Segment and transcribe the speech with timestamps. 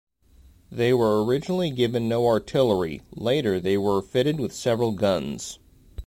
[0.71, 5.59] They were originally given no artillery, later they were fitted with several guns.